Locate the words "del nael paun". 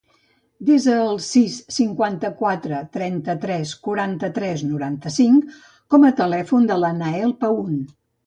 6.73-7.77